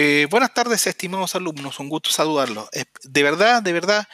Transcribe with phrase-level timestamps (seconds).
[0.00, 2.68] Eh, buenas tardes, estimados alumnos, un gusto saludarlos.
[3.02, 4.06] De verdad, de verdad,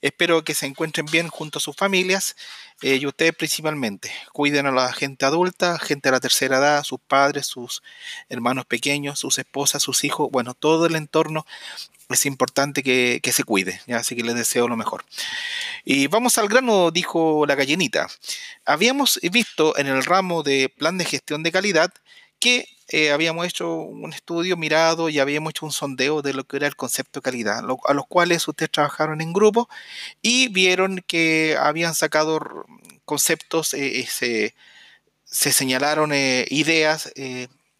[0.00, 2.36] espero que se encuentren bien junto a sus familias
[2.80, 4.10] eh, y ustedes principalmente.
[4.32, 7.82] Cuiden a la gente adulta, gente de la tercera edad, sus padres, sus
[8.30, 11.44] hermanos pequeños, sus esposas, sus hijos, bueno, todo el entorno
[12.08, 13.98] es importante que, se cuide, ¿ya?
[13.98, 15.04] así que les deseo lo mejor.
[15.84, 18.06] Y vamos al grano, dijo la gallinita.
[18.64, 21.92] Habíamos visto en el ramo de plan de gestión de calidad
[22.46, 26.58] que eh, habíamos hecho un estudio, mirado y habíamos hecho un sondeo de lo que
[26.58, 29.68] era el concepto calidad, a los cuales ustedes trabajaron en grupo
[30.22, 32.38] y vieron que habían sacado
[33.04, 34.54] conceptos, eh, se,
[35.24, 37.12] señalaron eh, ideas,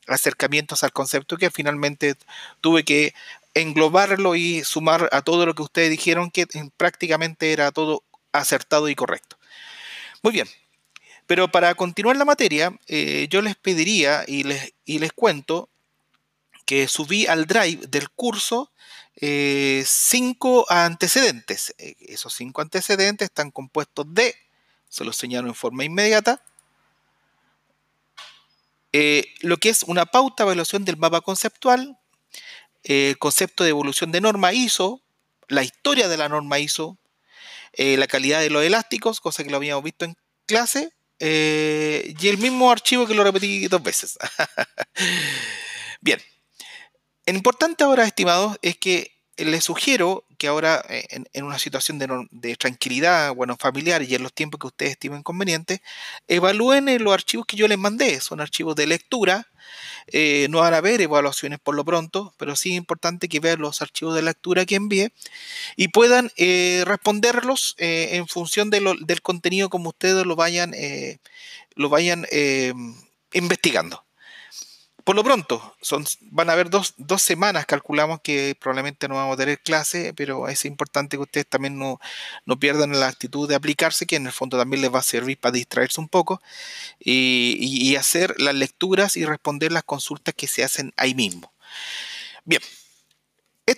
[0.09, 2.16] acercamientos al concepto que finalmente
[2.60, 3.15] tuve que
[3.55, 8.02] englobarlo y sumar a todo lo que ustedes dijeron que prácticamente era todo
[8.33, 9.38] acertado y correcto.
[10.23, 10.48] Muy bien,
[11.27, 15.69] pero para continuar la materia, eh, yo les pediría y les, cuento
[16.65, 18.73] que subí al drive del curso
[19.16, 21.74] eh, cinco antecedentes.
[21.79, 24.37] Eh, esos cinco antecedentes están compuestos de,
[24.88, 26.43] se los señalo en forma inmediata,
[29.43, 31.99] lo que es una pauta evaluación del mapa conceptual,
[32.83, 35.02] el concepto de evolución de norma ISO,
[35.49, 36.96] la historia de la norma ISO,
[37.77, 42.38] la calidad de los elásticos, cosa que lo habíamos visto en clase, eh, y el
[42.38, 44.18] mismo archivo que lo repetí dos veces.
[46.00, 46.20] Bien.
[47.24, 52.56] El importante ahora, estimados, es que les sugiero que ahora, eh, en, una situación de,
[52.56, 55.80] tranquilidad, bueno, familiar y en los tiempos que ustedes estimen convenientes,
[56.28, 58.20] evalúen los archivos que yo les mandé.
[58.20, 59.48] Son archivos de lectura.
[60.09, 63.60] Eh, no van a haber evaluaciones por lo pronto, pero sí es importante que vean
[63.60, 65.12] los archivos de lectura que envié
[65.76, 70.75] y puedan eh, responderlos en función del contenido como ustedes lo vayan,
[71.75, 72.26] lo vayan
[73.32, 74.06] investigando.
[75.06, 75.76] Por lo pronto,
[76.32, 80.65] van a haber dos, semanas, calculamos que probablemente no vamos a tener clase, pero es
[80.65, 82.00] importante que ustedes también no,
[82.59, 85.53] pierdan la actitud de aplicarse, que en el fondo también les va a servir para
[85.53, 86.43] distraerse un poco
[86.99, 91.53] y, y hacer las lecturas y responder las consultas que se hacen ahí mismo.
[92.44, 92.62] Bien,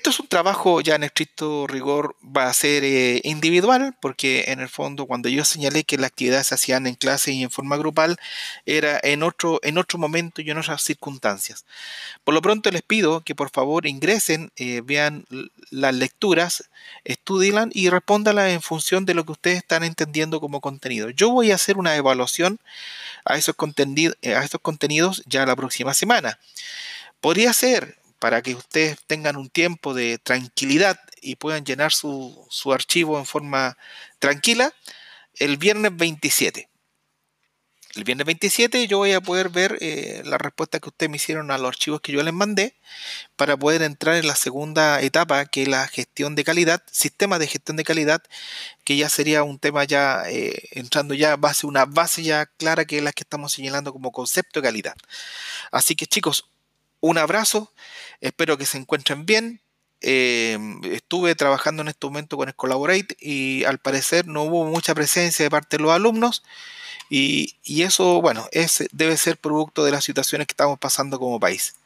[0.09, 4.61] esto es un trabajo ya en estricto rigor, va a ser eh, individual, porque en
[4.61, 7.77] el fondo cuando yo señalé que las actividades se hacían en clase y en forma
[7.77, 8.17] grupal,
[8.65, 11.67] era en otro, en otro momento y en otras circunstancias.
[12.25, 15.27] Por lo pronto les pido que por favor ingresen, eh, vean
[15.69, 16.71] las lecturas,
[17.05, 21.11] estudienlas y respóndanlas en función de lo que ustedes están entendiendo como contenido.
[21.11, 22.61] Yo voy a hacer una evaluación
[23.27, 23.55] a esos,
[24.23, 26.39] eh, a contenidos ya la próxima semana.
[27.21, 33.19] Podría ser para que ustedes tengan un tiempo de tranquilidad y puedan llenar su, archivo
[33.19, 33.77] en forma
[34.19, 34.73] tranquila
[35.35, 36.69] el viernes 27.
[37.95, 41.51] El viernes 27 yo voy a poder ver eh, la respuesta que ustedes me hicieron
[41.51, 42.77] a los archivos que yo les mandé
[43.35, 47.47] para poder entrar en la segunda etapa que es la gestión de calidad, sistema de
[47.47, 48.23] gestión de calidad,
[48.85, 52.99] que ya sería un tema ya eh, entrando ya base, una base ya clara que
[52.99, 54.95] es la que estamos señalando como concepto de calidad.
[55.73, 56.45] Así que chicos,
[57.01, 57.73] un abrazo,
[58.21, 59.61] espero que se encuentren bien.
[60.01, 64.95] Em, estuve trabajando en este momento con el Collaborate y al parecer no hubo mucha
[64.95, 66.45] presencia de parte de los alumnos
[67.11, 68.49] y, eso, bueno,
[68.93, 71.77] debe ser producto de las situaciones que estamos pasando como país.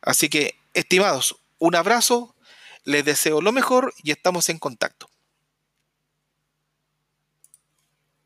[0.00, 2.34] Así que, estimados, un abrazo,
[2.84, 5.10] les deseo lo mejor y estamos en contacto.